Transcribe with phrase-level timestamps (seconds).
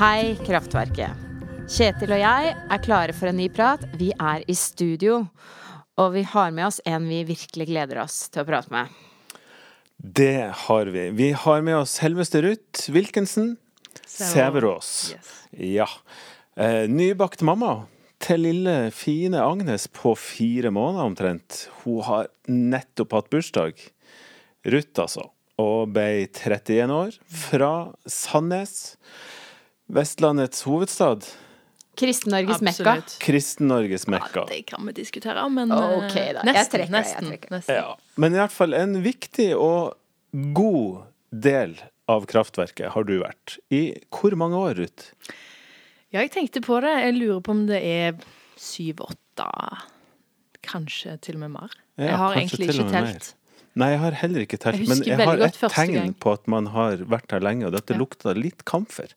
[0.00, 1.12] Hei, Kraftverket.
[1.68, 3.82] Kjetil og jeg er klare for en ny prat.
[4.00, 5.18] Vi er i studio.
[6.00, 8.94] Og vi har med oss en vi virkelig gleder oss til å prate med.
[10.00, 11.02] Det har vi.
[11.18, 13.50] Vi har med oss selveste Ruth Wilkinson
[14.08, 15.10] Sæverås.
[15.18, 15.34] Yes.
[15.74, 15.88] Ja.
[16.56, 17.82] Eh, nybakt mamma
[18.24, 21.66] til lille, fine Agnes på fire måneder omtrent.
[21.82, 23.84] Hun har nettopp hatt bursdag.
[24.64, 25.28] Ruth, altså.
[25.60, 27.20] Og ble 31 år.
[27.44, 27.74] Fra
[28.08, 28.96] Sandnes.
[29.94, 31.26] Vestlandets hovedstad.
[32.00, 32.94] Kristen-Norges Mekka.
[33.20, 34.40] Kristen-Norges mekka.
[34.40, 36.42] Ja, det kan vi diskutere, men Ok, da.
[36.46, 36.70] Nesten, Jeg nesten.
[36.78, 37.26] trekker nesten.
[37.26, 37.74] jeg trekker nesten.
[37.76, 37.96] Ja.
[38.16, 39.96] Men i hvert fall en viktig og
[40.54, 41.74] god del
[42.08, 43.58] av kraftverket har du vært.
[43.70, 45.10] I hvor mange år, Ruth?
[46.10, 46.94] Ja, jeg tenkte på det.
[47.04, 48.16] Jeg lurer på om det er
[48.58, 49.50] syv-åtte,
[50.66, 51.70] kanskje til og med mer.
[51.98, 53.34] Ja, jeg har egentlig ikke telt.
[53.78, 56.14] Nei, jeg har heller ikke telt, Jeg men jeg har et tegn gang.
[56.18, 57.98] på at man har vært her lenge, og dette Ja.
[58.00, 59.12] lukter litt kamfer.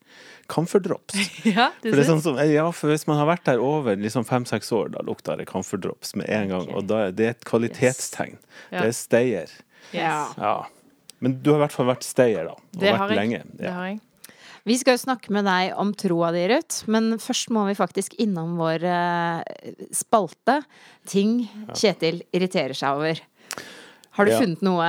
[0.47, 1.15] Kamferdrops.
[1.45, 4.25] Ja, For det er sånn som, ja, for hvis man har vært her over liksom
[4.27, 6.75] fem-seks år, da lukter det kamferdrops med en gang, Okay.
[6.75, 8.37] og da er det et kvalitetstegn.
[8.71, 8.81] Ja.
[8.83, 9.49] Det er stayer.
[9.91, 10.27] Ja.
[10.37, 10.55] Ja.
[11.19, 12.51] Men du har i hvert fall vært stayer, da.
[12.53, 13.17] Og Det vært har jeg.
[13.17, 13.43] lenge.
[13.57, 14.01] Det har jeg.
[14.65, 18.13] Vi skal jo snakke med deg om troa di, Ruth, men først må vi faktisk
[18.23, 19.43] innom vår eh,
[19.91, 20.61] spalte.
[21.05, 23.19] Ting Kjetil irriterer seg over.
[24.13, 24.39] Har du Ja.
[24.43, 24.87] funnet noe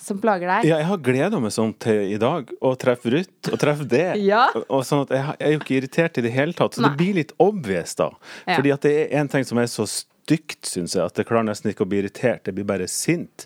[0.00, 0.64] som plager deg?
[0.70, 4.16] Ja, jeg har gleda meg sånn til i dag, å treffe Ruth og treffe det.
[4.24, 4.46] Ja.
[4.70, 6.88] Og sånn at jeg, er jo ikke irritert i det hele tatt, så Nei.
[6.94, 8.10] det blir litt obvious, da.
[8.46, 8.56] Ja.
[8.56, 11.44] Fordi at det er en ting som er så stygt, syns jeg, at jeg klarer
[11.50, 12.46] nesten ikke å bli irritert.
[12.48, 13.44] Jeg blir bare sint.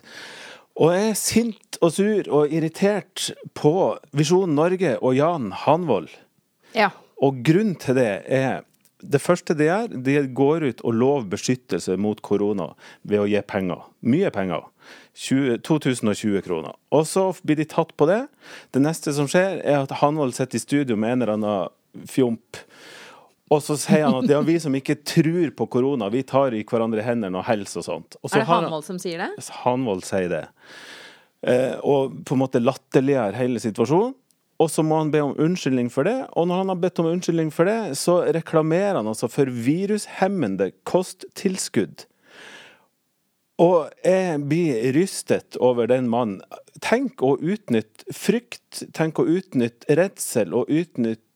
[0.79, 3.73] Og jeg er sint og sur og irritert på
[4.15, 6.07] Visjon Norge og Jan Hanvold.
[6.73, 6.91] Ja.
[7.19, 8.61] Og grunnen til det er
[8.99, 12.73] Det første de gjør, de går ut og lover beskyttelse mot korona
[13.07, 13.85] ved å gi penger.
[14.03, 14.65] Mye penger.
[15.19, 16.77] 20, 2020 kroner.
[16.95, 18.21] Og så blir de tatt på det.
[18.75, 22.61] Det neste som skjer, er at Hanvold sitter i studio med en eller annen fjomp.
[23.49, 26.53] Og så sier han at det er vi som ikke tror på korona, vi tar
[26.53, 28.19] i hverandre hendene og helse og sånt.
[28.21, 29.31] Og så Er det Hanvold som sier det?
[29.63, 30.43] Hanvold sier det.
[31.41, 34.13] Eh, og på en måte latterliggjør hele situasjonen.
[34.59, 36.17] Og så må han be om unnskyldning for det.
[36.35, 40.73] Og når han har bedt om unnskyldning for det, så reklamerer han altså for virushemmende
[40.89, 42.03] kosttilskudd.
[43.59, 46.39] Og jeg blir rystet over den mannen.
[46.79, 51.27] Tenk å utnytte frykt, tenk å utnytte redsel og utnytte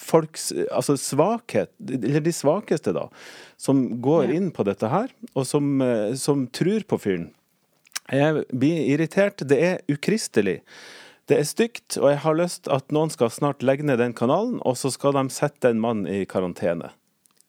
[0.00, 3.04] folks altså svakhet, eller de svakeste, da,
[3.60, 7.28] som går inn på dette her, og som, eh, som tror på fyren.
[8.10, 9.46] Jeg blir irritert.
[9.46, 10.60] Det er ukristelig.
[11.26, 14.58] Det er stygt, og jeg har lyst at noen skal snart legge ned den kanalen,
[14.60, 16.90] og så skal de sette en mann i karantene.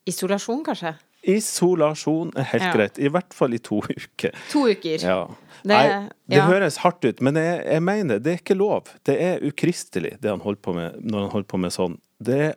[0.07, 0.93] Isolasjon, kanskje?
[1.25, 2.73] Isolasjon er helt Ja.
[2.73, 4.31] greit, i hvert fall i to uker.
[4.51, 4.99] To uker.
[5.01, 5.27] Ja.
[5.65, 6.45] Det- Nei, det ja.
[6.45, 8.91] høres hardt ut, men jeg, jeg mener det er ikke lov.
[9.03, 11.97] Det er ukristelig det han holder på med når han holder på med sånn.
[12.21, 12.53] Det er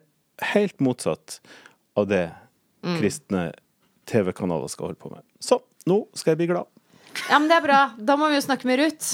[0.55, 1.41] helt motsatt
[1.97, 2.27] av det
[2.85, 3.01] Mm.
[3.01, 3.41] kristne
[4.07, 5.23] TV-kanaler skal holde på med.
[5.43, 5.57] Så
[5.91, 6.67] nå skal jeg bli glad.
[7.29, 7.79] Ja, men det er bra.
[7.99, 9.09] Da må vi jo snakke med Ruth.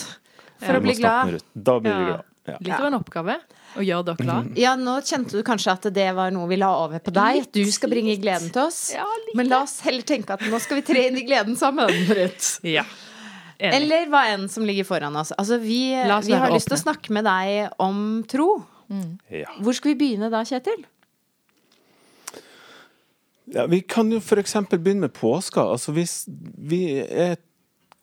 [0.61, 1.41] For ja, å bli glad.
[1.57, 2.25] Da blir vi glad.
[2.47, 2.57] Ja.
[2.61, 3.39] Litt av en oppgave
[3.75, 4.51] å gjør dere glad.
[4.59, 7.41] Ja, nå kjente du kanskje at det var noe vi la over på deg.
[7.43, 8.81] Litt, du skal bringe gleden til oss.
[8.95, 9.07] Ja.
[9.39, 12.55] Men la oss heller tenke at nå skal vi tre inn i gleden sammen, Britt.
[12.77, 12.87] Ja.
[13.55, 13.75] Enig.
[13.77, 15.31] Eller hva enn som ligger foran oss.
[15.39, 18.49] Altså, vi, oss vi har lyst til å snakke med deg om tro.
[19.31, 19.53] Ja.
[19.63, 20.83] Hvor skal vi begynne da, Kjetil?
[23.55, 24.57] Ja, vi kan jo f.eks.
[24.73, 25.63] begynne med påska.
[25.75, 27.37] Altså hvis vi er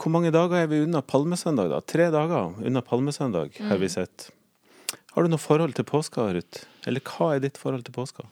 [0.02, 1.78] Hvor mange dager er vi unna palmesøndag, da?
[1.86, 4.32] Tre dager unna palmesøndag, har vi sett.
[5.12, 6.64] Har du noe forhold til påska, Ruth?
[6.88, 8.24] Eller hva er ditt forhold til påska?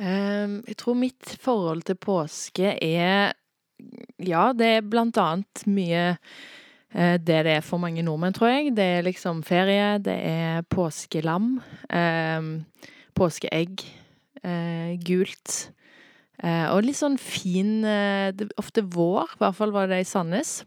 [0.00, 3.34] Um, jeg tror mitt forhold til påske er
[4.20, 8.76] Ja, det er blant annet mye uh, det det er for mange nordmenn, tror jeg.
[8.76, 11.58] Det er liksom ferie, det er påskelam,
[11.90, 12.50] um,
[13.18, 13.82] påskeegg,
[14.44, 15.72] uh, gult.
[16.40, 17.82] Uh, og litt sånn fin
[18.60, 20.60] Ofte vår, i hvert fall var det i Sandnes.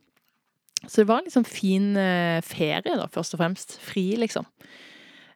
[0.88, 3.78] Så det var en sånn fin eh, ferie, da, først og fremst.
[3.84, 4.48] Fri, liksom.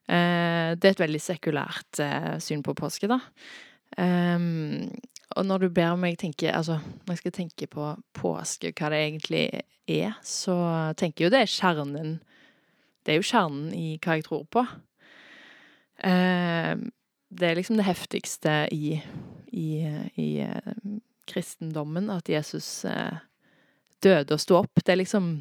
[0.07, 3.21] Eh, det er et veldig sekulært eh, syn på påske, da.
[3.97, 8.99] Og når du ber meg tenke Altså, når jeg skal tenke på påske, hva det
[8.99, 9.45] egentlig
[9.87, 10.57] er, så
[10.99, 12.11] tenker jeg jo det er kjernen
[13.01, 14.65] Det er jo kjernen i hva jeg tror på.
[15.97, 18.99] Det er liksom det heftigste i,
[19.55, 19.69] i,
[20.19, 20.29] i
[21.27, 23.19] kristendommen, at Jesus eh,
[24.03, 24.83] døde og stå opp.
[24.83, 25.31] Det er liksom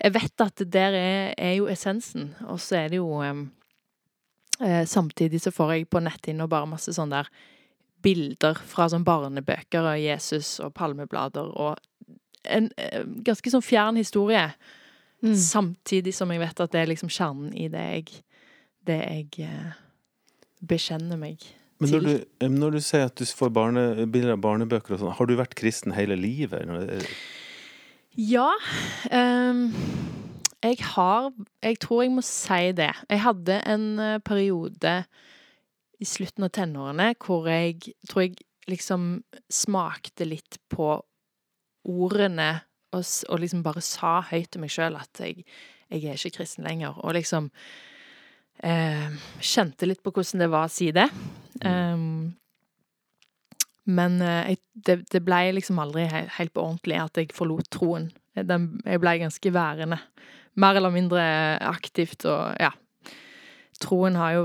[0.00, 4.84] Jeg vet at det der er, er jo essensen, og så er det jo eh,
[4.86, 7.28] Samtidig så får jeg på netthinna bare masse sånn der
[8.04, 11.80] bilder fra sånn barnebøker av Jesus og palmeblader og
[12.46, 14.48] en eh, ganske sånn fjern historie.
[15.24, 15.34] Mm.
[15.40, 18.18] Samtidig som jeg vet at det er liksom kjernen i det jeg,
[18.86, 19.78] det jeg eh,
[20.66, 21.42] bekjenner meg
[21.80, 22.12] Men når du,
[22.52, 25.56] når du sier at du får barne, bilder av barnebøker og sånn, har du vært
[25.58, 26.68] kristen hele livet?
[28.16, 28.48] Ja.
[29.12, 29.68] Um,
[30.62, 31.32] jeg har
[31.62, 32.92] Jeg tror jeg må si det.
[33.10, 35.04] Jeg hadde en eh, periode
[36.00, 39.22] i slutten av tenårene hvor jeg tror jeg liksom
[39.52, 40.88] smakte litt på
[41.86, 42.48] ordene
[42.96, 45.44] og, og liksom bare sa høyt til meg sjøl at jeg,
[45.92, 46.96] jeg er ikke kristen lenger.
[47.04, 47.50] Og liksom
[48.64, 51.06] eh, kjente litt på hvordan det var å si det.
[51.64, 52.34] Ehm,
[53.86, 57.70] men eh, jeg, det, det ble liksom aldri he helt på ordentlig at jeg forlot
[57.74, 58.10] troen.
[58.36, 60.00] Den, jeg ble ganske værende.
[60.60, 61.22] Mer eller mindre
[61.64, 62.72] aktivt og ja.
[63.80, 64.44] Troen har jo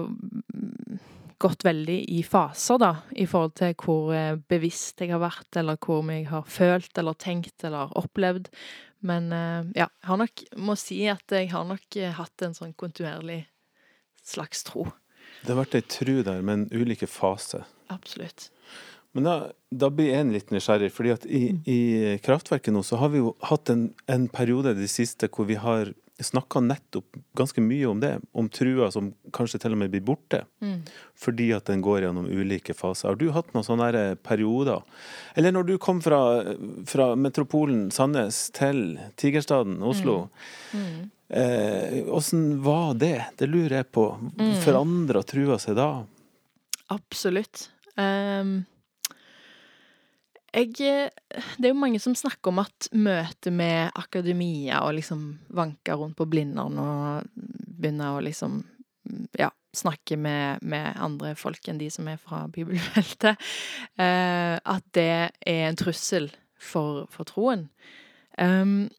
[1.42, 5.80] gått veldig i faser, da, i forhold til hvor eh, bevisst jeg har vært, eller
[5.82, 8.52] hvor jeg har følt eller tenkt eller opplevd.
[9.08, 12.76] Men eh, ja, jeg har nok må si at jeg har nok hatt en sånn
[12.78, 13.42] kontinuerlig
[14.22, 14.86] slags tro.
[15.42, 17.66] Det har vært ei tru der, men ulike faser.
[17.90, 18.52] Absolutt.
[19.14, 19.34] Men da,
[19.76, 21.80] da blir jeg litt nysgjerrig, fordi at i, i
[22.24, 25.92] Kraftverket nå så har vi jo hatt en, en periode de siste hvor vi har
[26.22, 30.44] snakka nettopp ganske mye om det, om trua som kanskje til og med blir borte,
[30.62, 30.84] Mm.
[31.18, 33.08] fordi at den går gjennom ulike faser.
[33.10, 34.84] Har du hatt noen sånne perioder?
[35.36, 36.20] Eller når du kom fra,
[36.86, 40.30] fra metropolen Sandnes til Tigerstaden, Oslo,
[40.78, 41.10] Mm.
[41.34, 43.26] eh, åssen var det?
[43.42, 44.06] Det lurer jeg på.
[44.62, 45.90] Forandra trua seg da?
[46.94, 47.70] Absolutt.
[47.98, 48.62] Ehm,
[50.52, 51.10] jeg eh,
[51.58, 55.26] Det er jo mange som snakker om at møtet med akademia og liksom
[55.56, 58.62] vanke rundt på Blindern og begynne å liksom
[59.40, 63.40] ja, snakke med, med andre folk enn de som er fra bibelfeltet,
[63.98, 66.30] eh, at det er en trussel
[66.62, 67.70] for, for troen.
[68.38, 68.90] Um,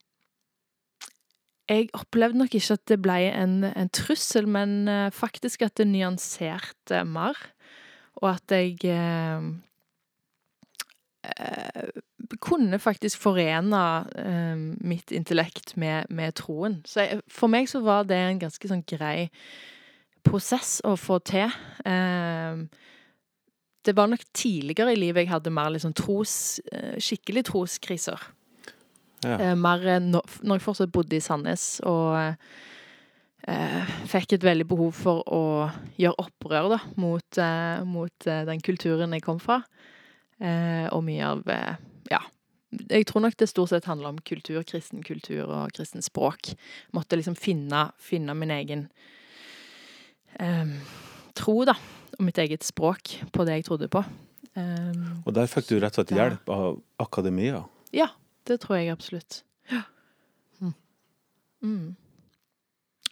[1.70, 5.87] jeg opplevde nok ikke at det ble en, en trussel, men eh, faktisk at det
[5.88, 7.38] nyanserte mer.
[8.20, 9.46] Og at jeg eh,
[12.43, 13.83] kunne faktisk forene
[14.19, 16.81] eh, mitt intellekt med, med troen.
[16.89, 19.29] Så jeg, for meg så var det en ganske sånn grei
[20.27, 21.51] prosess å få til.
[21.87, 22.65] Eh,
[23.83, 28.29] det var nok tidligere i livet jeg hadde mer liksom tros, eh, skikkelig troskriser.
[29.23, 29.39] Ja.
[29.39, 32.15] Eh, mer eh, når jeg fortsatt bodde i Sandnes og
[33.47, 35.43] eh, fikk et veldig behov for å
[35.99, 39.63] gjøre opprør da, mot, eh, mot eh, den kulturen jeg kom fra.
[40.43, 41.77] Eh, og mye av eh,
[42.11, 42.19] Ja.
[42.89, 46.55] Jeg tror nok det stort sett handler om kultur, kristen kultur og kristen språk.
[46.97, 48.87] Måtte liksom finne, finne min egen
[50.41, 50.73] eh,
[51.37, 51.75] tro, da.
[52.19, 54.03] Og mitt eget språk på det jeg trodde på.
[54.56, 56.25] Eh, Og der fikk du rett og slett Ja.
[56.31, 57.62] hjelp av akademia?
[57.93, 58.09] ja,
[58.49, 59.43] det tror jeg absolutt.
[59.71, 59.83] Ja.
[61.62, 61.95] Mm.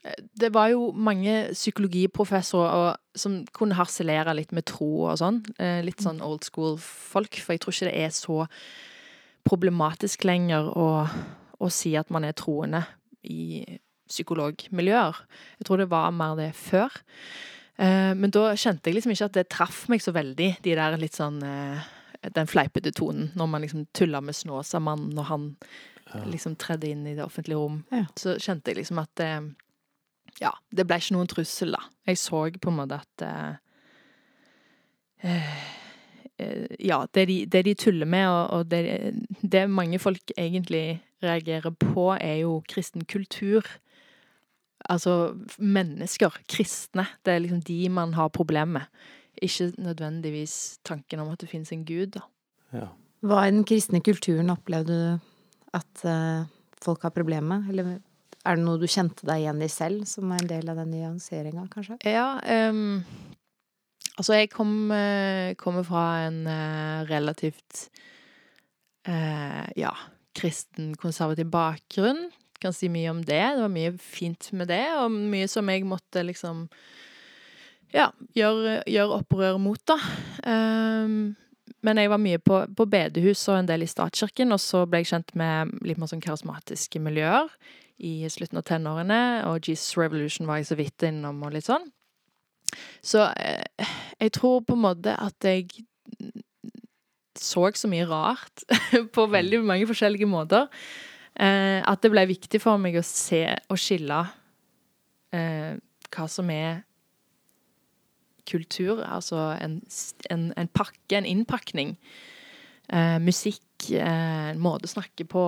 [0.01, 5.43] Det var jo mange psykologiprofessorer og, som kunne harselere litt med tro og sånn.
[5.61, 7.37] Eh, litt sånn old school-folk.
[7.45, 8.39] For jeg tror ikke det er så
[9.45, 10.89] problematisk lenger å,
[11.61, 12.87] å si at man er troende
[13.29, 13.77] i
[14.11, 15.21] psykologmiljøer.
[15.61, 16.97] Jeg tror det var mer det før.
[17.77, 21.01] Eh, men da kjente jeg liksom ikke at det traff meg så veldig, de der
[21.01, 21.89] litt sånn eh,
[22.37, 25.45] Den fleipete tonen når man liksom tulla med Snåsamannen når han
[26.29, 27.79] liksom tredde inn i det offentlige rom.
[27.95, 28.03] Ja.
[28.19, 29.31] Så kjente jeg liksom at det
[30.41, 31.83] Ja, det ble ikke noen trussel, da.
[32.09, 33.53] Jeg så på en måte at eh,
[36.41, 38.83] eh, Ja, det de, det de tuller med, og, og det,
[39.43, 43.67] det mange folk egentlig reagerer på, er jo kristen kultur.
[44.89, 47.05] Altså mennesker, kristne.
[47.25, 49.09] Det er liksom de man har problemer med.
[49.43, 52.25] Ikke nødvendigvis tanken om at det finnes en gud, da.
[52.73, 52.89] Ja.
[53.21, 55.29] Hva i den kristne kulturen opplevde du
[55.77, 56.49] at eh,
[56.81, 57.69] folk har problemer med?
[57.69, 57.99] Eller
[58.41, 60.95] er det noe du kjente deg igjen i selv, som er en del av den
[60.95, 61.99] nyanseringa, kanskje?
[62.09, 63.03] Ja, Um,
[64.17, 67.89] altså jeg kom, eh, kommer fra en eh, relativt
[69.09, 69.93] uh, ja,
[70.37, 72.29] kristen, konservativ bakgrunn.
[72.61, 73.41] Kan si mye om det.
[73.41, 76.67] Det var mye fint med det, og mye som jeg måtte liksom
[77.93, 79.97] ja, gjøre, gjør, opprør mot, da.
[80.45, 81.37] Um,
[81.81, 85.01] men jeg var mye på, på bedehus og en del i statskirken, og så ble
[85.01, 87.49] jeg kjent med litt mer sånn karismatiske miljøer
[88.01, 91.87] i slutten av tenårene, og Jesus Revolution var jeg så vidt innom, og litt sånn.
[93.05, 95.69] Så eh, jeg tror på en måte at jeg
[97.41, 98.65] så så mye rart
[99.15, 100.69] på veldig mange forskjellige måter.
[101.35, 104.21] Eh, at det ble viktig for meg å se og skille
[105.33, 105.77] eh,
[106.11, 106.83] hva som er
[108.51, 109.79] kultur, altså en,
[110.31, 111.95] en, en pakke, en innpakning.
[112.91, 115.43] Eh, musikk, eh, en måte å snakke på,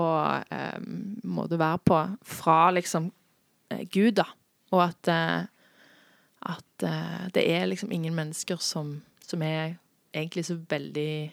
[0.54, 0.78] eh,
[1.26, 3.08] måte å være på, fra liksom
[3.72, 4.28] eh, Gud, da.
[4.72, 5.08] Og at,
[6.48, 6.84] at
[7.34, 8.94] det er liksom ingen mennesker som,
[9.26, 9.74] som er
[10.14, 11.32] egentlig så veldig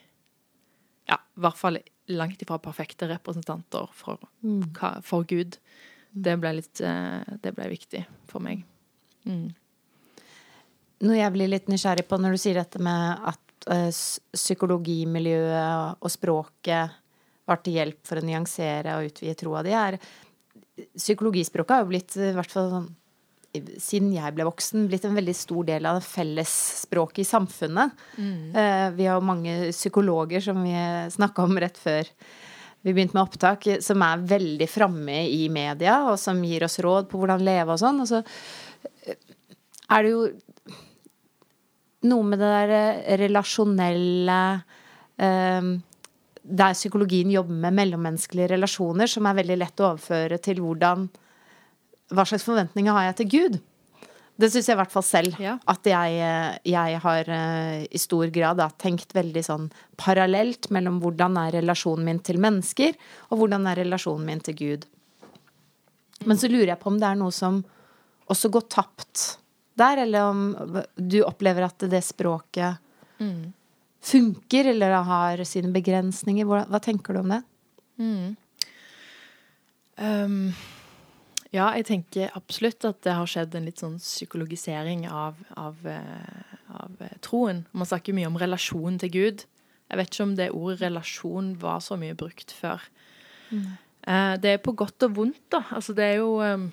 [1.07, 1.79] Ja, i hvert fall
[2.11, 5.55] langt ifra perfekte representanter for, hva- for Gud.
[6.11, 8.65] Det ble litt Det ble viktig for meg.
[9.25, 9.53] Mm.
[11.07, 13.39] Noe jeg blir litt nysgjerrig på når du sier dette med at
[13.69, 16.97] psykologimiljøet og språket
[17.49, 19.99] var til hjelp for å nyansere og utvide troa di, er
[20.79, 22.85] Psykologispråket har jo blitt, i hvert fall sånn
[23.81, 28.03] siden jeg ble voksen, blitt en veldig stor del av fellesspråket i samfunnet.
[28.17, 28.43] Mm.
[28.95, 30.75] vi har jo mange psykologer, som vi
[31.15, 32.09] snakka om rett før
[32.85, 37.09] vi begynte med opptak, som er veldig framme i media, og som gir oss råd
[37.11, 37.99] på hvordan leve og sånn.
[38.05, 38.21] Og så
[39.03, 39.17] eh,
[39.89, 40.21] er det jo
[42.07, 44.41] noe med det der eh, relasjonelle
[45.19, 45.71] eh,
[46.59, 51.09] Der psykologien jobber med mellommenneskelige relasjoner, som er veldig lett å overføre til hvordan
[52.09, 53.59] Hva slags forventninger har jeg til Gud?
[54.39, 55.35] Det syns jeg i hvert fall selv.
[55.43, 55.57] Ja.
[55.67, 57.31] At jeg, eh, jeg har
[57.83, 59.65] i stor grad da, tenkt veldig sånn
[59.99, 62.95] parallelt mellom hvordan er relasjonen min til mennesker,
[63.29, 64.87] og hvordan er relasjonen min til Gud.
[66.23, 67.59] Men så lurer jeg på om det er noe som
[68.31, 69.25] også går tapt
[69.79, 72.79] der, eller om du opplever at det språket
[74.01, 76.47] funker, eller har sine begrensninger.
[76.47, 77.41] Hva, hva tenker du om det?
[79.99, 80.51] Um,
[81.51, 86.51] ja, jeg tenker absolutt at det har skjedd en litt sånn psykologisering av, av, eh,
[86.77, 87.63] av eh, troen.
[87.73, 89.43] Man snakker mye om relasjon til Gud.
[89.89, 92.85] Jeg vet ikke om det ordet relasjon var så mye brukt før.
[93.49, 95.63] Eh, det er på godt og vondt, da.
[95.73, 96.69] Altså, det er jo um,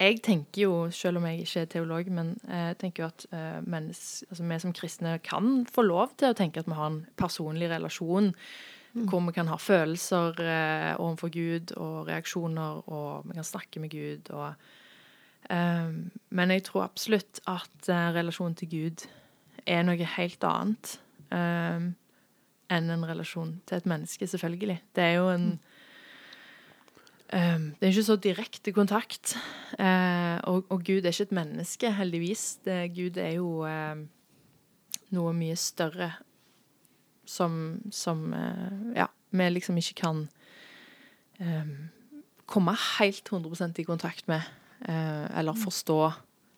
[0.00, 3.58] Jeg tenker jo, selv om jeg ikke er teolog, men jeg tenker jo at eh,
[3.68, 7.02] mennesk, altså, vi som kristne kan få lov til å tenke at vi har en
[7.20, 8.32] personlig relasjon
[8.90, 13.92] hvor vi kan ha følelser eh, overfor Gud og reaksjoner, og vi kan snakke med
[13.92, 14.32] Gud.
[14.34, 14.54] Og,
[15.52, 15.92] eh,
[16.30, 19.06] men jeg tror absolutt at eh, relasjonen til Gud
[19.68, 20.96] er noe helt annet
[21.30, 21.90] eh,
[22.70, 24.80] enn en relasjon til et menneske, selvfølgelig.
[24.96, 25.79] Det er jo en eh,
[27.30, 29.36] Det er ikke så direkte kontakt.
[29.78, 32.58] eh, og, og Gud er ikke et menneske, heldigvis.
[32.64, 34.02] Det, Gud er jo eh,
[35.14, 36.10] noe mye større
[37.24, 40.24] som, som eh, ja, vi liksom ikke kan
[41.38, 41.70] eh,
[42.50, 44.42] komme helt 100% i kontakt med,
[44.80, 45.98] eller forstå,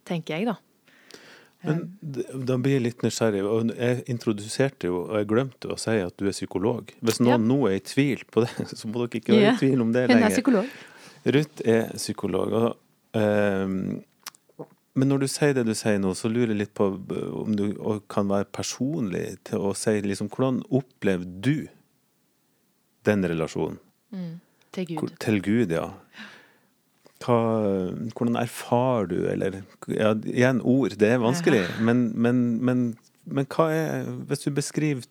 [0.08, 0.54] tenker jeg, da.
[1.64, 1.82] Men
[2.46, 3.42] da blir jeg litt nysgjerrig.
[3.46, 6.90] og Jeg introduserte jo, og jeg glemte å si at du er psykolog.
[7.02, 7.36] Hvis noen Ja.
[7.38, 9.52] nå er i tvil på det, så må dere ikke være Ja.
[9.54, 10.22] i tvil om det lenger.
[10.22, 10.66] Hun er psykolog.
[11.36, 12.52] Ruth er psykolog.
[12.52, 12.76] Og,
[13.14, 14.02] Um,
[14.96, 16.86] men når du sier det du sier nå, så lurer jeg litt på
[17.42, 17.74] om du
[18.08, 21.68] kan være personlig til å si liksom, hvordan opplevde du
[23.04, 23.78] den relasjonen
[24.72, 25.12] Til Gud.
[25.20, 25.70] Til Gud?
[25.76, 25.90] ja.
[27.22, 27.38] Hva,
[28.16, 31.62] hvordan erfarer du, eller ja, Igjen, ord, det er vanskelig.
[31.80, 32.86] Men, men, men,
[33.24, 35.06] men hva er Hvis du beskriver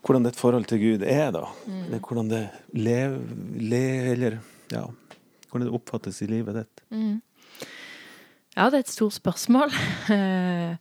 [0.00, 3.18] hvordan ditt forhold til Gud er, da, eller hvordan det lever
[3.60, 3.82] le,
[4.14, 4.38] Eller
[4.72, 4.86] ja,
[5.50, 6.80] hvordan det oppfattes i livet ditt.
[8.56, 9.74] Ja, det er et stort spørsmål.
[10.10, 10.76] Eh,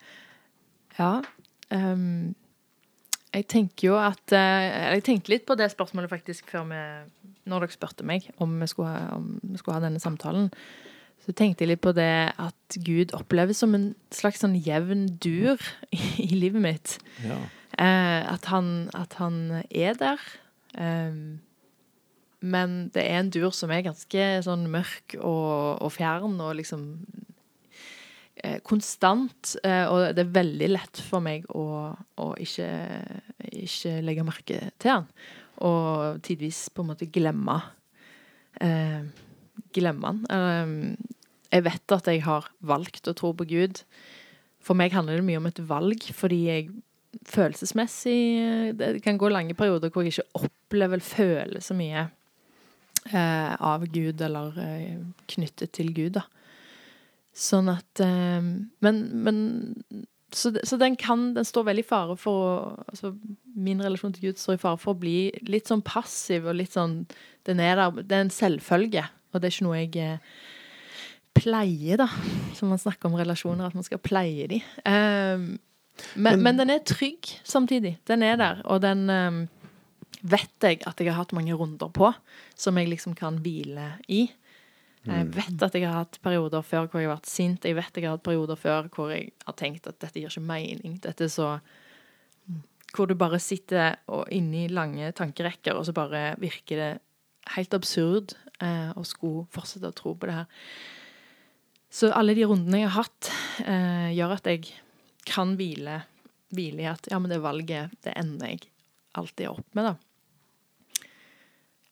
[0.99, 1.21] ja.
[1.69, 2.35] Um,
[3.29, 6.79] jeg tenker jo at eh, Jeg tenkte litt på det spørsmålet faktisk før vi
[7.49, 10.49] Når dere spurte meg om vi skulle ha, om vi skulle ha denne samtalen.
[11.25, 15.59] Så tenkte jeg litt på det at Gud oppleves som en slags sånn jevn dur
[15.91, 16.95] i, i livet mitt.
[17.25, 17.41] Ja.
[17.79, 20.23] Eh, at, han, at han er der.
[20.79, 21.19] Eh,
[22.39, 26.85] men det er en dur som er ganske sånn mørk og, og fjern og liksom
[28.43, 29.57] eh, konstant.
[29.63, 32.69] Eh, og det er veldig lett for meg å, å ikke,
[33.65, 35.09] ikke legge merke til han.
[35.65, 37.57] Og tidvis på en måte glemme
[38.63, 39.01] eh,
[39.75, 40.21] Glemme han.
[40.31, 41.15] Eh,
[41.49, 43.81] jeg vet at jeg har valgt å tro på Gud.
[44.63, 46.69] For meg handler det mye om et valg, fordi jeg
[47.25, 52.03] følelsesmessig Det kan gå lange perioder hvor jeg ikke opplever føler så mye
[53.09, 54.99] eh, av Gud, eller eh,
[55.33, 56.25] knyttet til Gud, da.
[57.33, 58.39] Sånn at eh,
[58.85, 59.41] Men, men
[60.31, 62.51] så, så den kan Den står veldig i fare for å
[62.91, 63.13] altså,
[63.57, 66.75] Min relasjon til Gud står i fare for å bli litt sånn passiv og litt
[66.75, 67.01] sånn
[67.47, 68.03] Den er der.
[68.03, 70.33] Det er en selvfølge, og det er ikke noe jeg eh,
[71.39, 72.09] pleier, da.
[72.57, 74.59] Som man snakker om relasjoner, at man skal pleie de.
[74.83, 75.55] Um,
[76.19, 77.95] men, men den er trygg samtidig.
[78.09, 79.39] Den er der, og den um,
[80.21, 82.11] vet jeg at jeg har hatt mange runder på,
[82.59, 84.27] som jeg liksom kan hvile i.
[85.07, 87.65] Jeg vet at jeg har hatt perioder før hvor jeg har vært sint.
[87.65, 90.31] Jeg vet at jeg har hatt perioder før hvor jeg har tenkt at dette gir
[90.31, 90.97] ikke mening.
[91.03, 91.59] Dette er så
[92.89, 96.93] Hvor du bare sitter og inne i lange tankerekker, og så bare virker det
[97.53, 98.33] helt absurd
[98.65, 100.47] eh, å skulle fortsette å tro på det her.
[101.93, 103.29] Så alle de rundene jeg har hatt,
[103.61, 104.71] eh, gjør at jeg
[105.29, 105.99] kan hvile,
[106.49, 108.71] hvile i at ja, men det valget, det ender jeg
[109.21, 110.08] alltid opp med, da.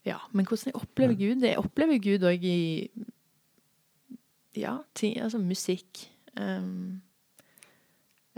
[0.08, 1.44] Ja, men hvordan jeg opplever Gud?
[1.44, 2.60] Jeg opplever Gud òg i
[4.58, 6.08] ja, ting, altså musikk.
[6.40, 7.02] Um,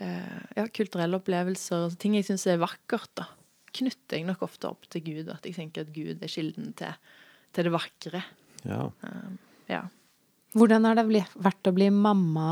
[0.02, 1.86] uh, ja, kulturelle opplevelser.
[1.86, 3.30] Altså ting jeg syns er vakkert, da.
[3.70, 5.30] Knytter jeg nok ofte opp til Gud.
[5.32, 7.14] At jeg tenker at Gud er kilden til,
[7.56, 8.24] til det vakre.
[8.66, 8.90] Ja.
[9.06, 9.86] Um, ja.
[10.58, 11.08] Hvordan har det
[11.38, 12.52] vært å bli mamma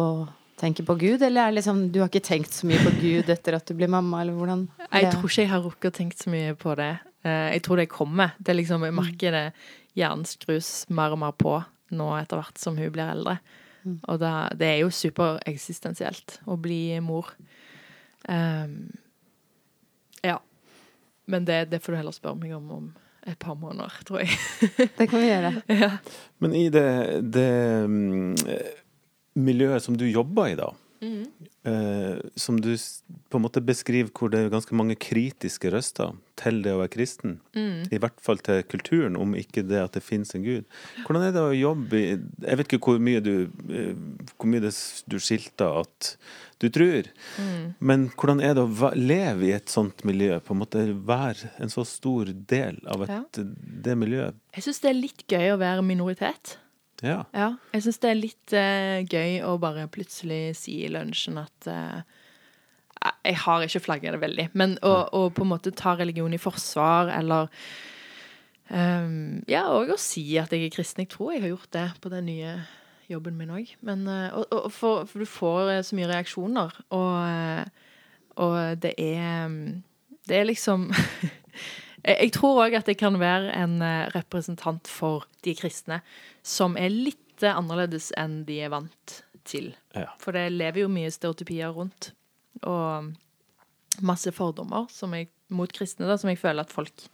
[0.00, 0.28] og
[0.58, 3.28] tenke på Gud, eller er det liksom du har ikke tenkt så mye på Gud
[3.30, 4.64] etter at du blir mamma, eller hvordan?
[4.88, 6.94] Jeg tror ikke jeg har rukket å tenke så mye på det.
[7.26, 8.36] Uh, jeg tror det kommer.
[8.38, 9.46] Det er liksom, Jeg merker det
[9.98, 11.56] hjernen skrus mer og mer på
[11.96, 13.38] nå etter hvert som hun blir eldre.
[13.84, 13.98] Mm.
[14.10, 17.30] Og da, det er jo supereksistensielt å bli mor.
[18.28, 18.90] Um,
[20.24, 20.38] ja.
[21.28, 22.88] Men det, det, får du heller spørre meg om om
[23.28, 24.36] et par måneder, tror jeg.
[24.98, 25.54] det kan vi gjøre.
[25.68, 25.90] Ja.
[26.40, 26.88] Men i det,
[27.34, 27.48] det
[27.84, 28.36] um,
[29.36, 30.70] miljøet som du jobber i, da,
[31.04, 31.24] mm.
[31.68, 32.70] Uh, som du
[33.28, 36.92] på en måte beskriver hvor det er ganske mange kritiske røster til det å være
[36.94, 37.88] kristen, mm.
[37.94, 40.66] i hvert fall til kulturen, om ikke det at det finnes en gud.
[41.04, 43.96] Hvordan er det å jobbe i Jeg vet ikke hvor mye du eh,
[44.36, 46.12] hvor mye du skilter at
[46.58, 47.06] du tror,
[47.38, 47.66] mm.
[47.78, 50.40] men hvordan er det å leve i et sånt miljø?
[50.42, 53.44] På en måte være en så stor del av et, ja.
[53.86, 54.38] det miljøet?
[54.56, 56.56] Jeg syns det er litt gøy å være minoritet.
[57.04, 57.22] Ja.
[57.30, 61.70] ja jeg syns det er litt uh, gøy å bare plutselig si i lunsjen at
[61.70, 62.02] uh,
[63.26, 66.40] Jeg har ikke flagga det veldig, men å, å, på en måte ta religion i
[66.40, 67.50] forsvar, eller
[68.70, 71.04] um, Ja, og å si at jeg er kristen.
[71.04, 72.54] Jeg tror jeg har gjort det på den nye
[73.08, 73.74] jobben min òg.
[73.80, 73.98] Uh,
[74.36, 77.76] og, og for, for, du får så mye reaksjoner, og,
[78.44, 79.54] og det er
[80.28, 80.90] Det er liksom
[82.08, 83.80] Jeg tror òg at jeg kan være en
[84.14, 85.98] representant for de kristne
[86.46, 89.72] som er litt annerledes enn de er vant til.
[89.96, 90.12] Ja.
[90.22, 92.12] For det lever jo mye stereotypier rundt,
[92.66, 93.12] og
[94.04, 97.06] masse fordommer jeg, mot kristne, da, som jeg føler at folk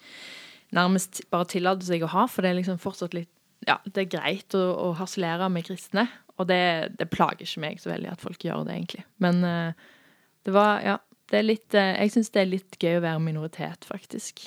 [0.75, 3.31] nærmest bare tillater seg å ha, for det er liksom fortsatt litt
[3.65, 7.79] Ja, det er greit å, å harselere med kristne, og det, det, plager ikke meg
[7.81, 9.05] så veldig at folk gjør det, egentlig.
[9.25, 9.95] Men uh,
[10.45, 10.99] det var Ja,
[11.33, 14.45] det er litt uh, Jeg syns det er litt gøy å være minoritet, faktisk.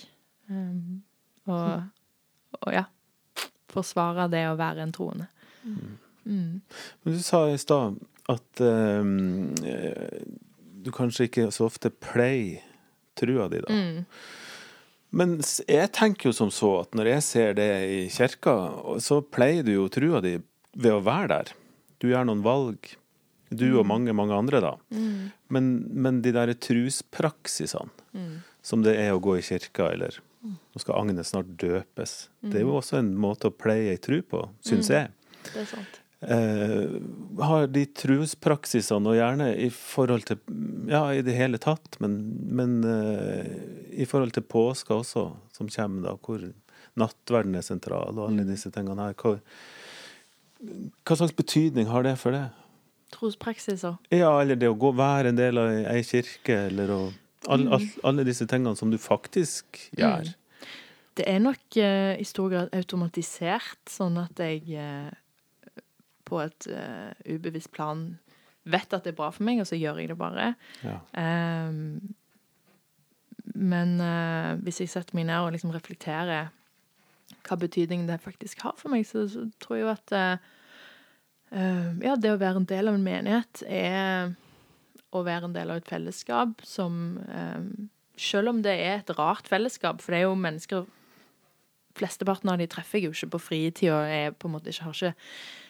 [0.52, 1.02] Um,
[1.50, 1.88] og,
[2.60, 2.86] og ja
[3.78, 5.30] forsvare det å være en troende.
[5.64, 5.98] Mm.
[6.28, 6.54] Mm.
[7.04, 8.00] Men du sa i stad
[8.32, 9.54] at um,
[10.88, 12.63] du kanskje ikke så ofte pleier
[13.17, 13.73] trua di, da.
[13.73, 14.06] Mm.
[15.17, 18.54] Men jeg tenker jo som så at når jeg ser det i kirka,
[19.04, 20.38] så pleier du jo trua di
[20.78, 21.54] ved å være der.
[22.02, 22.91] Du gjør noen valg.
[23.50, 23.89] Du og mm.
[23.89, 24.73] mange, mange andre, da.
[24.91, 25.30] Mm.
[25.56, 28.34] Men, men, de derre truspraksisene, mm.
[28.65, 32.17] som det er å gå i kirka, eller nå skal Agnes snart døpes.
[32.43, 32.52] Mm.
[32.52, 34.97] Det er jo også en måte å pleie ei tru på, syns mm.
[34.97, 35.39] jeg.
[35.47, 36.02] Det er sant.
[36.28, 36.90] Eh,
[37.40, 40.42] har de trospraksisene, og gjerne i forhold til
[40.92, 42.18] Ja, i det hele tatt, men,
[42.52, 43.52] men eh,
[43.96, 45.24] i forhold til påska også,
[45.56, 46.44] som kommer da, hvor
[47.00, 48.50] nattverden er sentral, og alle mm.
[48.50, 49.16] disse tingene her.
[49.22, 49.38] Hva,
[51.08, 52.50] hva slags betydning har det for det?
[53.16, 53.96] Trospraksiser?
[54.12, 57.00] Ja, eller det å gå være en del av ei kirke, eller å
[57.48, 58.00] All, all, mm.
[58.04, 60.26] alle disse tingene som du faktisk gjør.
[60.28, 60.72] Mm.
[61.16, 65.13] Det er nok uh, i stor grad automatisert, sånn at jeg uh,
[66.28, 68.10] på et uh, ubevisst plan
[68.68, 70.52] vet at det er bra for meg, og så gjør jeg det bare.
[70.84, 71.00] Ja.
[71.16, 72.16] Um,
[73.58, 73.96] men
[74.62, 76.52] hvis jeg setter meg ned og liksom reflekterer
[77.48, 80.13] hva betydning det faktisk har for meg, så, så tror jeg jo at
[82.04, 84.36] ja, det å være en del av en menighet er
[85.16, 87.70] å være en del av et fellesskap som um,
[88.18, 90.88] Selv om det er et rart fellesskap, for det er jo mennesker
[91.98, 94.86] Flesteparten av de treffer jeg jo ikke på fritid og jeg på en måte ikke
[94.86, 95.12] har ikke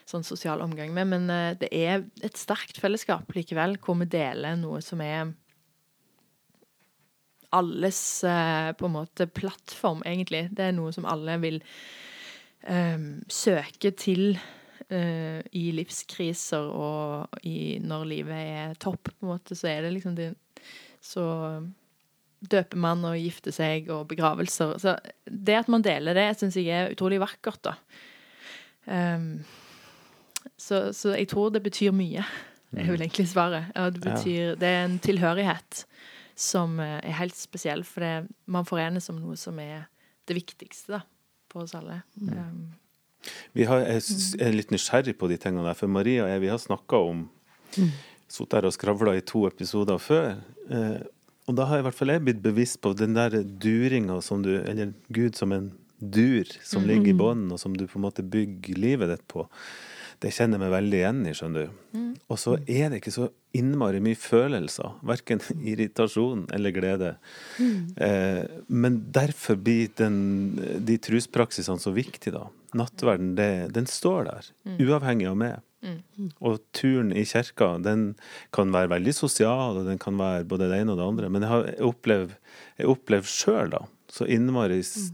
[0.07, 4.57] sånn sosial omgang med, men eh, det er et sterkt fellesskap likevel, hvor vi deler
[4.59, 5.33] noe som er
[7.55, 10.47] alles eh, på en måte plattform, egentlig.
[10.55, 11.59] Det er noe som alle vil
[12.67, 14.37] eh, søke til
[14.91, 19.93] uh, i livskriser og i, når livet er topp, på en måte, så er det
[19.97, 20.33] liksom det
[21.03, 21.23] Så
[22.39, 24.75] døper man og gifter seg og begravelser.
[24.81, 27.77] Så det at man deler det, syns jeg er utrolig vakkert, da.
[28.87, 29.41] Um,
[30.57, 32.23] så, så, jeg tror det betyr mye.
[32.71, 33.69] Det er vel egentlig svaret.
[33.75, 35.85] Ja, det, betyr, det er en tilhørighet
[36.37, 39.87] som eh, er helt spesiell, for det, man forenes om noe som er
[40.27, 41.01] det viktigste da,
[41.49, 42.01] på oss alle.
[42.19, 42.75] Um,
[43.55, 44.03] vi har, jeg
[44.43, 47.25] er litt nysgjerrig på de tingene der, for Maria og jeg vi har snakka om
[47.77, 47.91] mm.
[48.27, 50.33] Sittet her og skravla i to episoder før.
[50.67, 50.97] Eh,
[51.47, 54.49] og da har i hvert fall jeg blitt bevisst på den der duringa som du
[54.57, 56.87] Eller Gud som en dur som mm.
[56.89, 59.47] ligger i bånden, og som du på en måte bygger livet ditt på.
[60.23, 61.75] Det kjenner jeg meg veldig igjen i, skjønner du.
[62.33, 63.27] Og så er det ikke så
[63.57, 64.95] innmari mye følelser.
[65.05, 65.39] Verken
[65.71, 67.11] irritasjon eller glede.
[68.01, 70.17] Eh, men derfor blir den,
[70.85, 72.47] de truspraksisene så viktige, da.
[72.77, 74.49] Nattverden, det, den står der.
[74.83, 75.61] Uavhengig av meg.
[76.43, 78.09] Og turen i kirka, den
[78.51, 81.29] kan være veldig sosial, og den kan være både det ene og det andre.
[81.31, 85.11] Men jeg har opplevd, sjøl, da, så innmari s-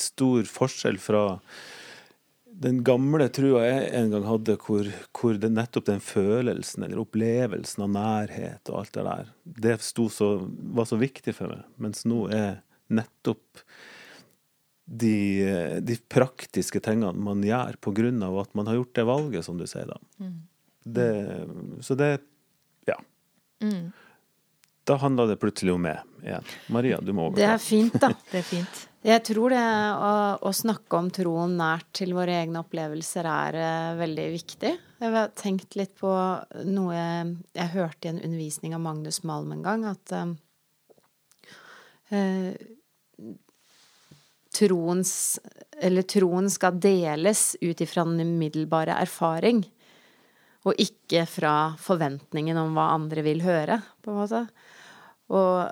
[0.00, 1.24] stor forskjell fra
[2.60, 7.86] den gamle trua jeg en gang hadde, hvor, hvor det nettopp den følelsen eller opplevelsen
[7.86, 9.30] av nærhet og alt det der,
[9.64, 10.28] det så,
[10.76, 11.62] var så viktig for meg.
[11.80, 12.60] Mens nå er
[12.92, 13.62] nettopp
[14.90, 15.14] de,
[15.86, 17.78] de praktiske tingene man gjør
[18.26, 19.98] av at man har gjort det valget, som du sier da.
[20.84, 21.10] Det,
[21.80, 22.12] så det
[22.88, 22.96] Ja.
[24.84, 26.44] Da handla det plutselig om meg igjen.
[26.68, 28.12] Maria, du må Det er fint, da.
[28.32, 28.86] Det er fint.
[29.00, 30.12] Jeg tror det å,
[30.44, 34.72] å snakke om troen nært til våre egne opplevelser er uh, veldig viktig.
[35.00, 36.10] Jeg har tenkt litt på
[36.68, 40.34] noe jeg, jeg hørte i en undervisning av Magnus Malm en gang, at uh,
[42.12, 42.52] eh,
[44.52, 45.14] troens
[46.12, 49.64] troen skal deles ut ifra den umiddelbare erfaring,
[50.68, 54.42] og ikke fra forventningen om hva andre vil høre, på en måte.
[55.32, 55.70] Og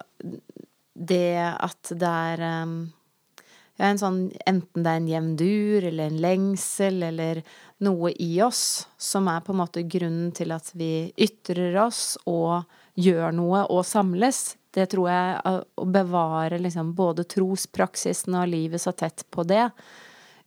[0.97, 2.79] det at det er um,
[3.87, 7.43] en sånn, enten det er en jevn dur eller en lengsel eller
[7.87, 12.67] noe i oss som er på en måte grunnen til at vi ytrer oss og
[12.99, 18.83] gjør noe og samles, det tror jeg å å bevare liksom både trospraksisen og livet
[18.83, 19.69] så tett på det,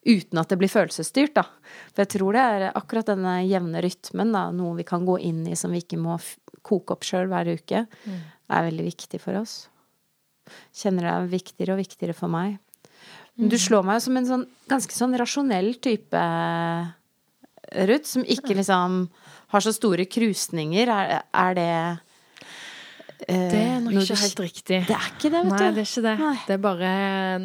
[0.04, 1.46] uten at det blir følelsesstyrt, da.
[1.94, 5.46] For jeg tror det er akkurat denne jevne rytmen, da, noe vi kan gå inn
[5.48, 6.18] i som vi ikke må
[6.66, 7.86] koke opp sjøl hver uke,
[8.52, 9.70] er veldig viktig for oss.
[10.76, 12.58] Kjenner det er viktigere og viktigere for meg.
[13.42, 16.22] Du slår meg som en sånn ganske sånn rasjonell type,
[17.88, 19.06] Ruth, som ikke liksom
[19.54, 20.92] har så store krusninger.
[20.92, 21.72] Er, er det
[23.28, 24.82] eh, Det er nok ikke helt riktig.
[24.90, 25.56] Det er ikke det, vet du.
[25.56, 26.16] Nei, det er ikke det.
[26.22, 26.36] Nei.
[26.48, 26.92] Det er bare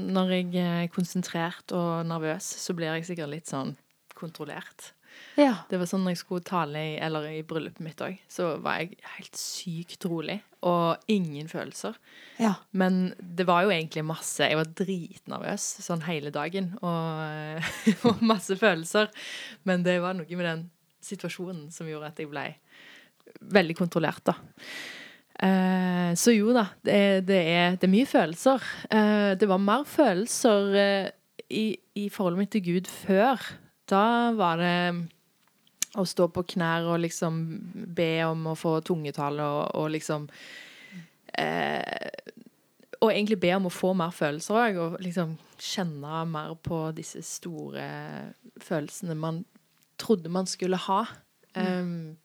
[0.01, 3.75] når jeg er konsentrert og nervøs, så blir jeg sikkert litt sånn
[4.19, 4.93] kontrollert.
[5.37, 5.53] Ja.
[5.69, 8.81] Det var sånn når jeg skulle tale i, eller i bryllupet mitt òg, så var
[8.81, 10.39] jeg helt sykt rolig.
[10.67, 11.99] Og ingen følelser.
[12.41, 12.55] ja.
[12.73, 16.73] Men det var jo egentlig masse Jeg var dritnervøs sånn hele dagen.
[16.81, 17.69] Og,
[18.09, 19.13] og masse følelser.
[19.69, 20.65] Men det var noe med den
[21.05, 22.49] situasjonen som gjorde at jeg ble
[23.53, 24.37] veldig kontrollert, da.
[25.37, 28.65] Eh, så jo da, det det er, det er mye følelser.
[28.89, 31.11] Eh, det var mer følelser eh,
[31.53, 33.45] i, i forholdet mitt til Gud før.
[33.87, 34.77] Da var det
[35.97, 37.41] å stå på knær og liksom
[37.97, 40.29] be om å få tungetale og, og liksom
[41.39, 42.11] eh,
[43.01, 47.23] Og egentlig be om å få mer følelser òg, og liksom kjenne mer på disse
[47.25, 47.87] store
[48.63, 49.45] følelsene man
[50.01, 51.03] trodde man skulle ha.
[51.57, 52.17] Um,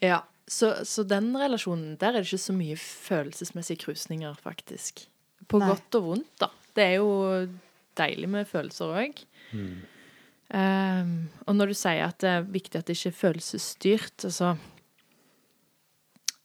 [0.00, 0.22] ja.
[0.48, 5.06] Så, så den relasjonen, der er det ikke så mye følelsesmessige krusninger, faktisk.
[5.48, 5.70] På Nei.
[5.70, 6.50] godt og vondt, da.
[6.76, 7.12] Det er jo
[8.00, 9.22] deilig med følelser òg.
[10.52, 14.50] Um, og når du sier at det er viktig at det ikke er følelsesstyrt, altså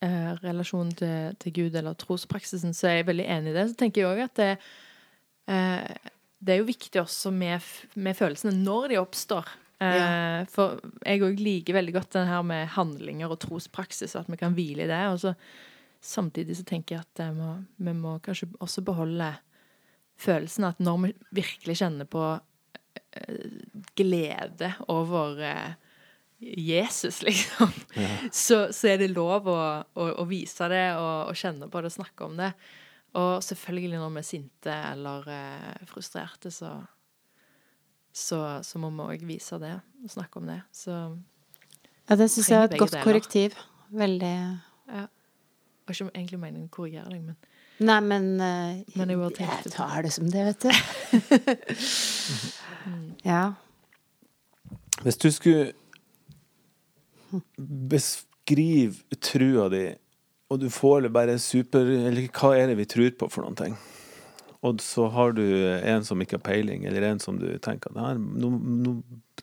[0.05, 3.65] uh, relasjonen til, til Gud eller trospraksisen, så er jeg veldig enig i det.
[3.71, 4.51] Så tenker jeg òg at det,
[5.51, 9.55] uh, det er jo viktig også med, med følelsene når de oppstår.
[9.77, 14.39] Eh, For jeg òg liker veldig godt den her med handlinger og trospraksis, at vi
[14.39, 15.01] kan hvile i det.
[15.11, 15.33] Og så
[16.01, 19.31] samtidig så tenker jeg at må, vi må kanskje også beholde
[20.17, 22.23] følelsen at når vi virkelig kjenner på
[23.97, 25.75] glede over eh,
[26.39, 27.71] Jesus, liksom,
[28.31, 29.61] så, så er det lov å,
[29.97, 32.51] å, å vise det og, og kjenne på det og snakke om det.
[33.17, 36.75] Og selvfølgelig når vi er sinte eller eh, frustrerte, så,
[38.13, 40.61] så, så må vi òg vise det og snakke om det.
[40.75, 40.93] Så
[42.07, 43.07] ja, det syns jeg er et godt deler.
[43.07, 43.57] korrektiv.
[43.97, 45.07] Veldig ja.
[45.07, 47.37] Det var ikke egentlig meningen å korrigere deg, men
[47.77, 50.71] Nei, men, uh, Men jeg jeg tar det som det, vet du.
[53.31, 53.53] ja.
[55.03, 55.73] Hvis du skulle
[57.57, 59.85] beskrive trua di,
[60.49, 63.77] og du får bare super Eller hva er det vi tror på for noen ting?
[64.65, 68.17] Og så har du en som ikke har peiling, eller en som du tenker at
[68.17, 68.95] nå, nå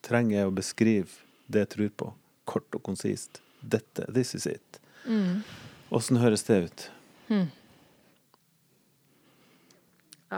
[0.03, 2.09] trenger jeg å beskrive det jeg tror på,
[2.51, 3.39] kort og konsist.
[3.61, 4.81] Dette, this is it.
[5.95, 6.89] Åssen høres det ut?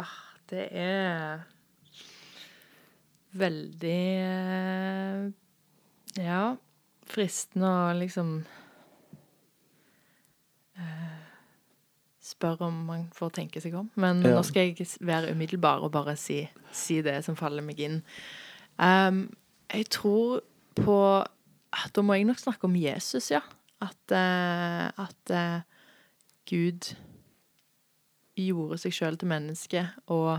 [0.01, 0.13] Ah,
[0.51, 1.45] det er
[3.37, 5.27] veldig eh,
[6.23, 6.43] Ja,
[7.07, 8.39] fristende å liksom
[12.27, 13.87] Spør om man får tenke seg om.
[13.95, 14.35] Men Ja.
[14.35, 18.03] nå skal jeg være umiddelbar og bare si, si det som faller meg inn.
[18.79, 19.37] Um,
[19.73, 20.43] Jeg tror
[20.75, 21.27] på
[21.95, 23.41] Da må jeg nok snakke om Jesus, ja.
[23.83, 25.61] At, uh, at uh,
[26.49, 26.95] Gud
[28.37, 30.39] gjorde seg sjøl til menneske og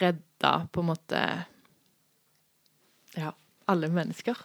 [0.00, 1.22] redda på en måte
[3.16, 3.32] Ja,
[3.66, 4.38] alle mennesker.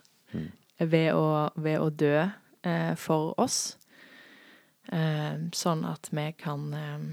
[0.79, 2.15] Ved, å, ved å dø
[2.65, 3.77] eh, for oss.
[4.89, 7.05] Eh, sånn at vi kan eh,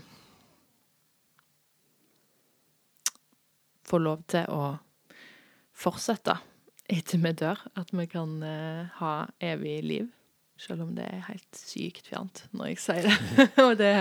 [3.84, 4.64] få lov til å
[5.72, 6.38] fortsette
[6.88, 7.60] etter vi dør.
[7.76, 10.10] At vi kan eh, ha evig liv.
[10.62, 13.48] Selv om det er helt sykt fjernt når jeg sier det.
[13.66, 13.92] og det,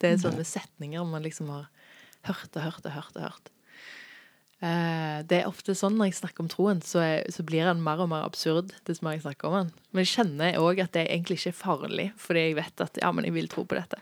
[0.00, 1.68] det er sånne setninger man liksom har
[2.28, 3.50] hørt og hørt og hørt og hørt.
[4.58, 7.84] Eh, det er ofte sånn når jeg snakker om troen, så, er, så blir den
[7.84, 9.70] mer og mer absurd dess mer jeg snakker om den.
[9.92, 13.12] Men jeg kjenner òg at det egentlig ikke er farlig, fordi jeg vet at ja,
[13.14, 14.00] men jeg vil tro på dette.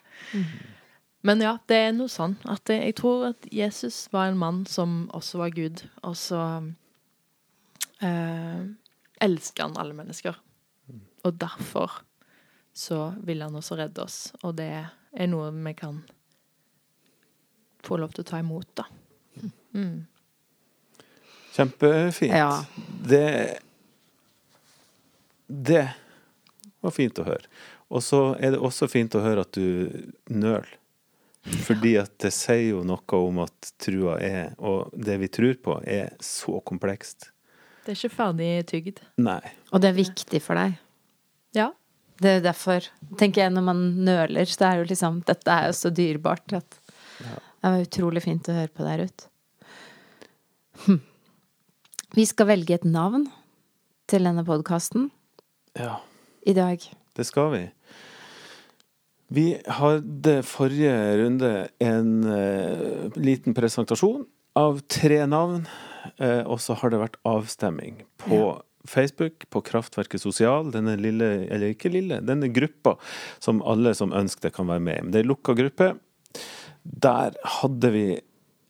[1.26, 4.64] Men ja, det er noe sånn at det, jeg tror at Jesus var en mann
[4.70, 6.40] som også var Gud, og så
[8.00, 8.64] eh,
[9.26, 10.38] elsker han alle mennesker.
[11.26, 12.00] Og derfor
[12.76, 16.02] så vil han også redde oss, og det er noe vi kan
[17.86, 18.84] få lov til å ta imot, da.
[19.76, 20.06] Mm.
[21.56, 22.34] Kjempefint.
[22.34, 22.64] Ja.
[23.08, 23.58] Det
[25.46, 25.84] Det
[26.82, 27.46] var fint å høre.
[27.88, 30.66] Og så er det også fint å høre at du nøler.
[31.62, 35.78] Fordi at det sier jo noe om at trua er, og det vi tror på,
[35.86, 37.30] er så komplekst.
[37.86, 39.04] Det er ikke ferdig tygd.
[39.22, 39.38] Nei.
[39.70, 40.74] Og det er viktig for deg.
[42.16, 42.22] Ja.
[42.22, 42.86] Det er jo derfor,
[43.20, 46.78] tenker jeg, når man nøler, så er jo liksom Dette er jo så dyrebart at
[47.66, 49.28] det var utrolig fint å høre på deg, ute.
[50.86, 51.00] Hm.
[52.16, 53.26] Vi skal velge et navn
[54.06, 55.10] til denne podkasten
[55.76, 55.98] Ja,
[56.46, 56.84] i dag.
[57.16, 57.64] det skal vi.
[59.34, 59.46] Vi
[59.80, 61.52] hadde forrige runde
[61.82, 64.24] en uh, liten presentasjon
[64.56, 65.66] av tre navn,
[66.22, 68.36] Uh, og så har det vært avstemming på
[68.90, 72.96] Facebook, på Kraftverket Sosial, denne lille, eller ikke lille, denne gruppa
[73.42, 75.10] som alle som ønsker det, kan være med i.
[75.10, 75.92] Det er en lukka gruppe.
[77.06, 78.06] Der hadde vi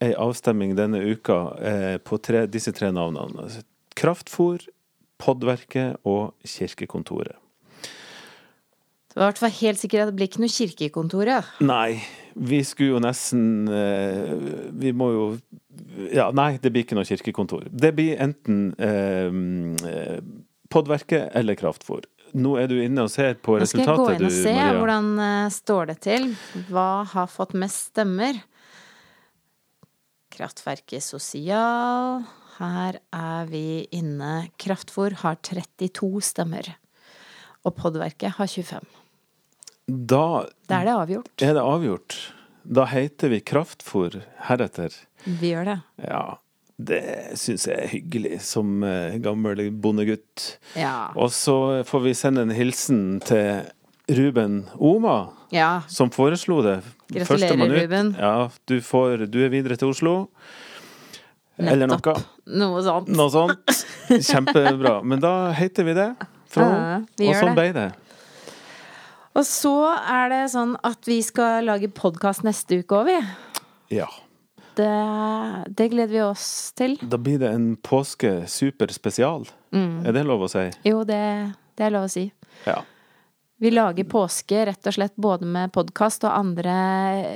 [0.04, 3.46] ei avstemming denne uka eh, på tre, disse tre navnene.
[3.46, 3.64] Altså,
[3.96, 4.66] Kraftfôr,
[5.20, 7.36] Poddverket og Kirkekontoret.
[9.16, 11.52] Det var i hvert fall helt sikkert at det blir ikke noe Kirkekontoret?
[11.64, 12.02] Nei,
[12.36, 14.32] vi skulle jo nesten eh,
[14.76, 15.22] Vi må jo
[16.12, 17.68] Ja, nei, det blir ikke noe kirkekontor.
[17.72, 20.20] Det blir enten eh,
[20.72, 22.04] Podverket eller Kraftfôr.
[22.36, 23.86] Nå er du inne og ser på resultatet.
[23.88, 24.78] Nå skal jeg gå inn og se Maria.
[24.80, 26.26] hvordan uh, står det til.
[26.68, 28.40] Hva har fått mest stemmer?
[30.34, 32.26] Kraftverket Sosial.
[32.58, 34.50] Her er vi inne.
[34.60, 36.74] Kraftfôr har 32 stemmer.
[37.64, 38.84] Og Poddverket har 25.
[39.86, 41.42] Da Da er det avgjort.
[41.42, 42.16] er det avgjort.
[42.66, 44.90] Da heter vi Kraftfôr heretter.
[45.24, 45.76] Vi gjør det.
[46.02, 46.38] Ja,
[46.78, 47.02] det
[47.38, 50.58] syns jeg er hyggelig, som eh, gammel bondegutt.
[50.74, 51.12] Ja.
[51.14, 53.62] Og så får vi sende en hilsen til
[54.10, 55.82] Ruben Oma, ja.
[55.88, 56.80] som foreslo det.
[57.14, 58.16] Gratulerer, Ruben.
[58.18, 60.16] Ja, du, får, du er videre til Oslo.
[61.56, 62.16] Eller noe.
[62.46, 63.08] Noe sånt.
[63.14, 63.84] Noe sånt.
[64.10, 64.98] Kjempebra.
[65.06, 66.10] Men da heter vi det.
[66.52, 67.86] Fra, Ja, vi og sånn ble det.
[69.36, 73.18] Og så er det sånn at vi skal lage podkast neste uke òg, vi.
[73.98, 74.08] Ja.
[74.76, 74.88] Det,
[75.76, 76.46] det gleder vi oss
[76.76, 76.96] til.
[77.04, 79.44] Da blir det en påske superspesial.
[79.76, 80.06] Mm.
[80.08, 80.64] Er det lov å si?
[80.88, 81.20] Jo, det,
[81.76, 82.30] det er lov å si.
[82.64, 82.80] Ja.
[83.58, 86.72] Vi lager påske rett og slett både med podkast og andre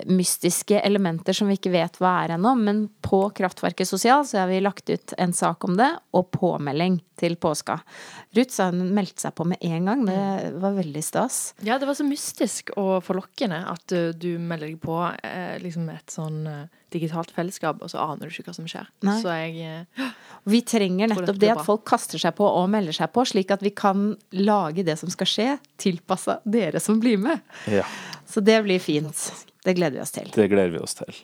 [0.04, 4.50] mystiske elementer som vi ikke vet hva er ennå, men på Kraftverket Sosial så har
[4.50, 7.78] vi lagt ut en sak om det, og påmelding til påska.
[8.36, 11.40] Ruth sa hun meldte seg på med en gang, det var veldig stas.
[11.64, 15.88] Ja, det var så mystisk og forlokkende at du, du melder deg på eh, liksom
[15.94, 18.88] et sånn eh, digitalt fellesskap, og så aner du ikke hva som skjer.
[19.06, 19.16] Nei.
[19.22, 20.12] Så jeg eh,
[20.50, 23.52] Vi trenger nettopp det, det at folk kaster seg på og melder seg på, slik
[23.54, 25.48] at vi kan lage det som skal skje,
[25.80, 27.44] tilpassa dere som blir med.
[27.70, 27.86] ja.
[28.30, 29.18] Så det blir fint.
[29.66, 30.28] Det gleder vi oss til.
[30.30, 31.16] Det gleder vi oss til.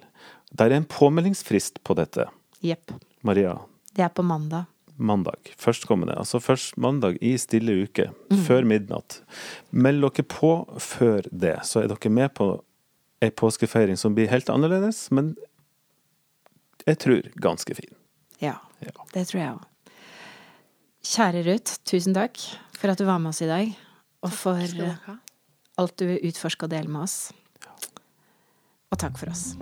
[0.50, 2.26] Det er en påmeldingsfrist på dette,
[2.66, 2.90] Jepp.
[3.22, 3.52] Maria.
[3.94, 4.66] Det er på mandag.
[4.96, 5.52] Mandag.
[5.60, 6.16] Førstkommende.
[6.18, 8.08] Altså først mandag i stille uke.
[8.46, 9.20] Før midnatt.
[9.70, 12.48] Meld dere på før det, så er dere med på
[13.24, 15.34] ei påskefeiring som blir helt annerledes, men
[16.86, 17.94] jeg tror ganske fin.
[18.42, 18.58] Ja.
[18.84, 18.92] Ja.
[19.14, 19.64] Det tror jeg òg.
[21.06, 22.40] Kjære Ruth, tusen takk
[22.76, 23.72] for at du var med oss i dag.
[24.26, 24.58] Og for
[25.76, 27.18] alt du utforska og deler med oss.
[28.90, 29.52] Og takk for oss.